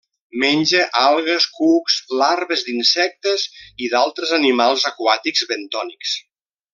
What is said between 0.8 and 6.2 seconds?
algues, cucs, larves d'insectes i d'altres animals aquàtics bentònics.